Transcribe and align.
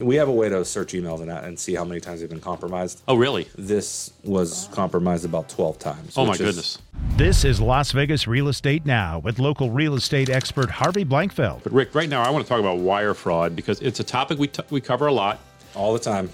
We 0.00 0.14
have 0.14 0.28
a 0.28 0.32
way 0.32 0.48
to 0.48 0.64
search 0.64 0.92
emails 0.92 1.22
and, 1.22 1.30
and 1.32 1.58
see 1.58 1.74
how 1.74 1.82
many 1.84 1.98
times 2.00 2.20
they've 2.20 2.30
been 2.30 2.38
compromised. 2.38 3.02
Oh, 3.08 3.16
really? 3.16 3.48
This 3.58 4.12
was 4.22 4.68
compromised 4.70 5.24
about 5.24 5.48
12 5.48 5.76
times. 5.80 6.16
Oh, 6.16 6.24
my 6.24 6.30
which 6.30 6.40
is- 6.40 6.46
goodness. 6.46 6.78
This 7.16 7.44
is 7.44 7.60
Las 7.60 7.90
Vegas 7.90 8.28
Real 8.28 8.46
Estate 8.46 8.86
Now 8.86 9.18
with 9.18 9.40
local 9.40 9.72
real 9.72 9.96
estate 9.96 10.30
expert 10.30 10.70
Harvey 10.70 11.04
Blankfeld. 11.04 11.64
But 11.64 11.72
Rick, 11.72 11.96
right 11.96 12.08
now 12.08 12.22
I 12.22 12.30
want 12.30 12.44
to 12.44 12.48
talk 12.48 12.60
about 12.60 12.78
wire 12.78 13.12
fraud 13.12 13.56
because 13.56 13.80
it's 13.80 13.98
a 13.98 14.04
topic 14.04 14.38
we, 14.38 14.46
t- 14.46 14.62
we 14.70 14.80
cover 14.80 15.08
a 15.08 15.12
lot, 15.12 15.40
all 15.74 15.92
the 15.92 15.98
time. 15.98 16.30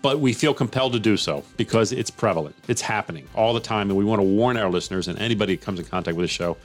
but 0.00 0.18
we 0.20 0.32
feel 0.32 0.54
compelled 0.54 0.94
to 0.94 0.98
do 0.98 1.18
so 1.18 1.44
because 1.58 1.92
it's 1.92 2.10
prevalent. 2.10 2.56
It's 2.68 2.80
happening 2.80 3.28
all 3.34 3.52
the 3.52 3.60
time. 3.60 3.90
And 3.90 3.98
we 3.98 4.04
want 4.06 4.20
to 4.20 4.26
warn 4.26 4.56
our 4.56 4.70
listeners 4.70 5.08
and 5.08 5.18
anybody 5.18 5.56
that 5.56 5.62
comes 5.62 5.78
in 5.78 5.84
contact 5.84 6.16
with 6.16 6.24
the 6.24 6.28
show, 6.32 6.56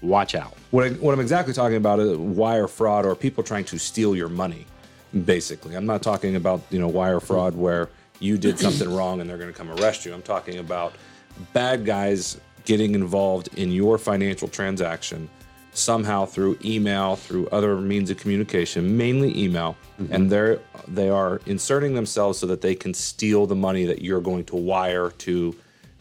watch 0.00 0.34
out. 0.34 0.54
What, 0.70 0.86
I, 0.86 0.90
what 0.94 1.12
I'm 1.12 1.20
exactly 1.20 1.52
talking 1.52 1.76
about 1.76 2.00
is 2.00 2.16
wire 2.16 2.66
fraud 2.66 3.04
or 3.04 3.14
people 3.14 3.44
trying 3.44 3.64
to 3.66 3.78
steal 3.78 4.16
your 4.16 4.30
money, 4.30 4.64
basically. 5.24 5.74
I'm 5.76 5.86
not 5.86 6.02
talking 6.02 6.36
about, 6.36 6.62
you 6.70 6.78
know, 6.78 6.88
wire 6.88 7.20
fraud 7.20 7.54
where 7.54 7.88
you 8.20 8.38
did 8.38 8.58
something 8.66 8.92
wrong 8.92 9.20
and 9.20 9.28
they're 9.28 9.38
going 9.38 9.52
to 9.52 9.56
come 9.56 9.70
arrest 9.70 10.04
you. 10.04 10.12
I'm 10.12 10.22
talking 10.22 10.58
about 10.58 10.94
bad 11.52 11.84
guys 11.84 12.40
getting 12.64 12.94
involved 12.94 13.48
in 13.56 13.70
your 13.70 13.98
financial 13.98 14.48
transaction 14.48 15.28
somehow 15.72 16.24
through 16.24 16.58
email, 16.64 17.16
through 17.16 17.46
other 17.48 17.76
means 17.76 18.10
of 18.10 18.16
communication, 18.16 18.96
mainly 18.96 19.38
email, 19.38 19.76
mm-hmm. 20.00 20.12
and 20.12 20.30
they're 20.30 20.58
they 20.88 21.08
are 21.08 21.40
inserting 21.46 21.94
themselves 21.94 22.38
so 22.38 22.46
that 22.46 22.60
they 22.60 22.74
can 22.74 22.94
steal 22.94 23.46
the 23.46 23.54
money 23.54 23.84
that 23.84 24.02
you're 24.02 24.20
going 24.20 24.44
to 24.44 24.56
wire 24.56 25.10
to 25.10 25.54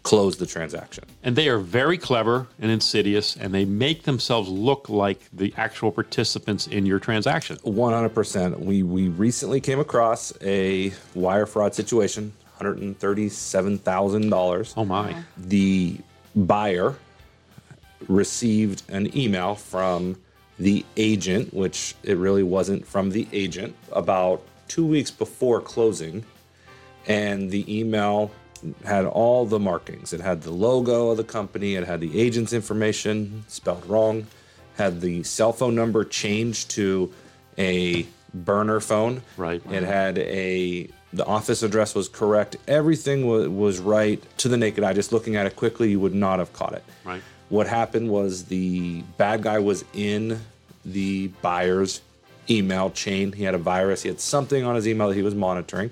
close 0.06 0.38
the 0.38 0.46
transaction. 0.46 1.04
And 1.24 1.36
they 1.36 1.50
are 1.50 1.58
very 1.58 1.98
clever 1.98 2.48
and 2.62 2.72
insidious, 2.72 3.36
and 3.36 3.54
they 3.54 3.66
make 3.66 4.04
themselves 4.04 4.48
look 4.48 4.88
like 4.88 5.20
the 5.34 5.54
actual 5.58 5.92
participants 5.92 6.68
in 6.68 6.86
your 6.86 7.00
transaction. 7.00 7.58
100%. 7.58 8.60
We 8.60 8.84
we 8.84 9.10
recently 9.10 9.60
came 9.60 9.80
across 9.80 10.32
a 10.42 10.94
wire 11.16 11.48
fraud 11.48 11.74
situation, 11.74 12.34
$137,000. 12.62 14.74
Oh, 14.78 14.86
my. 14.86 15.16
The 15.38 15.98
buyer 16.36 16.96
received 18.08 18.84
an 18.90 19.18
email 19.18 19.56
from 19.56 20.22
the 20.60 20.86
agent, 20.96 21.52
which 21.52 21.96
it 22.04 22.18
really 22.18 22.44
wasn't 22.44 22.86
from 22.86 23.10
the 23.10 23.28
agent, 23.34 23.76
about 23.92 24.44
2 24.68 24.86
weeks 24.86 25.10
before 25.10 25.62
closing, 25.62 26.24
and 27.08 27.50
the 27.50 27.80
email 27.80 28.30
had 28.84 29.06
all 29.06 29.46
the 29.46 29.60
markings. 29.60 30.14
It 30.14 30.22
had 30.22 30.42
the 30.42 30.52
logo 30.52 31.10
of 31.10 31.18
the 31.18 31.24
company, 31.24 31.76
it 31.76 31.86
had 31.86 32.00
the 32.00 32.20
agent's 32.20 32.54
information 32.54 33.44
spelled 33.48 33.86
wrong, 33.86 34.28
had 34.78 35.02
the 35.02 35.24
cell 35.24 35.54
phone 35.54 35.76
number 35.76 36.04
changed 36.04 36.72
to 36.72 37.14
a 37.58 38.06
burner 38.34 38.80
phone. 38.80 39.22
Right. 39.38 39.62
It 39.72 39.84
had 39.84 40.18
a 40.18 40.90
the 41.14 41.26
office 41.26 41.64
address 41.64 41.96
was 41.96 42.10
correct. 42.10 42.58
Everything 42.68 43.26
was, 43.26 43.48
was 43.48 43.80
right 43.80 44.22
to 44.40 44.50
the 44.50 44.58
naked 44.58 44.84
eye. 44.84 44.94
Just 44.94 45.14
looking 45.14 45.38
at 45.38 45.46
it 45.46 45.56
quickly, 45.56 45.90
you 45.90 46.00
would 46.00 46.14
not 46.14 46.40
have 46.40 46.52
caught 46.52 46.74
it. 46.74 46.84
Right. 47.06 47.22
What 47.48 47.68
happened 47.68 48.10
was 48.10 48.46
the 48.46 49.02
bad 49.18 49.44
guy 49.44 49.60
was 49.60 49.86
in 49.94 50.42
the 50.84 51.28
buyer's 51.42 52.02
email 52.50 52.90
chain. 52.90 53.32
He 53.32 53.44
had 53.44 53.56
a 53.56 53.60
virus. 53.60 54.04
He 54.04 54.10
had 54.10 54.20
something 54.20 54.66
on 54.66 54.76
his 54.76 54.88
email 54.88 55.08
that 55.08 55.16
he 55.16 55.22
was 55.22 55.36
monitoring, 55.36 55.92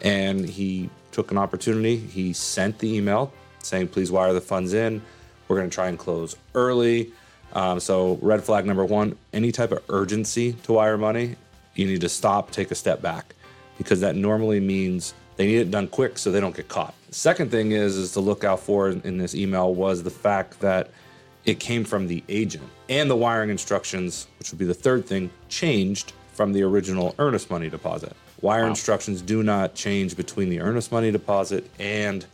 and 0.00 0.48
he 0.48 0.88
took 1.14 1.30
an 1.30 1.38
opportunity. 1.38 1.96
He 1.96 2.32
sent 2.32 2.78
the 2.80 2.94
email 2.94 3.32
saying, 3.60 3.88
"Please 3.88 4.10
wire 4.10 4.32
the 4.32 4.40
funds 4.40 4.74
in. 4.74 5.00
We're 5.48 5.56
going 5.56 5.70
to 5.70 5.74
try 5.74 5.88
and 5.88 5.98
close 5.98 6.36
early." 6.54 7.12
Um, 7.52 7.78
so, 7.80 8.18
red 8.20 8.42
flag 8.42 8.66
number 8.66 8.84
one: 8.84 9.16
any 9.32 9.52
type 9.52 9.72
of 9.72 9.82
urgency 9.88 10.54
to 10.64 10.72
wire 10.72 10.98
money, 10.98 11.36
you 11.74 11.86
need 11.86 12.00
to 12.00 12.08
stop, 12.08 12.50
take 12.50 12.70
a 12.70 12.74
step 12.74 13.00
back, 13.00 13.34
because 13.78 14.00
that 14.00 14.16
normally 14.16 14.60
means 14.60 15.14
they 15.36 15.46
need 15.46 15.58
it 15.58 15.70
done 15.70 15.88
quick 15.88 16.18
so 16.18 16.30
they 16.30 16.40
don't 16.40 16.56
get 16.56 16.68
caught. 16.68 16.94
Second 17.10 17.50
thing 17.50 17.72
is 17.72 17.96
is 17.96 18.12
to 18.12 18.20
look 18.20 18.42
out 18.42 18.60
for 18.60 18.88
in, 18.88 19.00
in 19.02 19.18
this 19.18 19.34
email 19.34 19.72
was 19.72 20.02
the 20.02 20.10
fact 20.10 20.60
that 20.60 20.90
it 21.44 21.60
came 21.60 21.84
from 21.84 22.08
the 22.08 22.24
agent 22.28 22.64
and 22.88 23.08
the 23.08 23.16
wiring 23.16 23.50
instructions, 23.50 24.26
which 24.38 24.50
would 24.50 24.58
be 24.58 24.64
the 24.64 24.74
third 24.74 25.06
thing, 25.06 25.30
changed 25.48 26.12
from 26.32 26.52
the 26.52 26.62
original 26.62 27.14
earnest 27.18 27.50
money 27.50 27.70
deposit. 27.70 28.12
Wire 28.44 28.66
instructions 28.66 29.22
do 29.22 29.42
not 29.42 29.74
change 29.74 30.18
between 30.18 30.50
the 30.50 30.60
earnest 30.60 30.92
money 30.92 31.10
deposit 31.10 31.64
and 31.78 32.26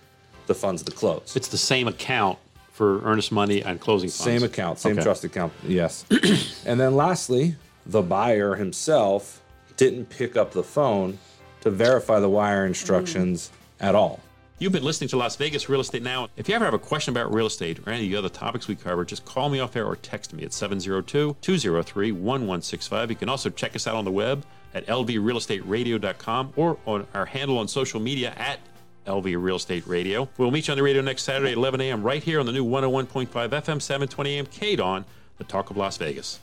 the 0.48 0.54
funds 0.56 0.82
to 0.82 0.91
close. 0.91 1.34
It's 1.37 1.47
the 1.47 1.56
same 1.56 1.87
account 1.87 2.37
for 2.72 3.00
earnest 3.04 3.31
money 3.31 3.62
and 3.62 3.78
closing 3.78 4.09
funds. 4.09 4.25
Same 4.25 4.43
account, 4.43 4.81
same 4.81 4.94
Okay. 4.94 5.04
trust 5.04 5.22
account, 5.22 5.53
yes. 5.65 6.04
and 6.66 6.81
then 6.81 6.97
lastly, 6.97 7.54
the 7.87 8.03
buyer 8.03 8.56
himself 8.56 9.41
didn't 9.76 10.06
pick 10.06 10.37
up 10.37 10.50
the 10.50 10.65
phone 10.65 11.16
to 11.60 11.71
verify 11.71 12.19
the 12.19 12.28
wire 12.28 12.66
instructions 12.66 13.53
mm. 13.81 13.87
at 13.87 13.94
all. 13.94 14.19
You've 14.59 14.72
been 14.72 14.82
listening 14.82 15.09
to 15.10 15.16
Las 15.16 15.37
Vegas 15.37 15.69
Real 15.69 15.81
Estate 15.81 16.03
Now. 16.03 16.27
If 16.37 16.48
you 16.48 16.56
ever 16.56 16.65
have 16.65 16.75
a 16.75 16.78
question 16.78 17.15
about 17.15 17.32
real 17.32 17.47
estate 17.47 17.78
or 17.87 17.91
any 17.91 18.06
of 18.06 18.10
the 18.10 18.16
other 18.16 18.28
topics 18.28 18.66
we 18.66 18.75
cover, 18.75 19.04
just 19.04 19.25
call 19.25 19.48
me 19.48 19.60
off 19.60 19.77
air 19.77 19.87
or 19.87 19.94
text 19.94 20.32
me 20.32 20.42
at 20.42 20.53
702 20.53 21.37
203 21.41 22.10
1165. 22.10 23.10
You 23.10 23.16
can 23.16 23.28
also 23.28 23.48
check 23.48 23.77
us 23.77 23.87
out 23.87 23.94
on 23.94 24.04
the 24.04 24.10
web 24.10 24.44
at 24.75 24.87
lvrealestateradio.com 24.87 26.53
or 26.57 26.79
on 26.87 27.07
our 27.15 27.27
handle 27.27 27.59
on 27.59 27.69
social 27.69 28.01
media 28.01 28.33
at 28.37 28.61
LV 29.07 29.43
Real 29.43 29.57
Estate 29.57 29.87
Radio. 29.87 30.29
We'll 30.39 30.51
meet 30.51 30.69
you 30.69 30.73
on 30.73 30.79
the 30.79 30.83
radio 30.83 31.03
next 31.03 31.23
Saturday 31.23 31.53
at 31.53 31.57
11 31.57 31.81
a.m. 31.81 32.03
right 32.03 32.23
here 32.23 32.41
on 32.41 32.47
the 32.47 32.53
new 32.53 32.65
101.5 32.65 33.29
FM 33.29 33.83
720 33.83 34.39
AM 34.39 34.47
KDON, 34.47 35.05
the 35.39 35.45
talk 35.45 35.71
of 35.71 35.77
Las 35.77 35.97
Vegas. 35.97 36.39